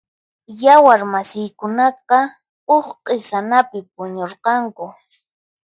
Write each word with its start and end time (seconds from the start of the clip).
Yawar 0.61 1.01
masiykunaqa 1.13 2.19
huk 2.67 2.87
q'isanapi 3.05 3.79
puñurqanku. 3.93 4.85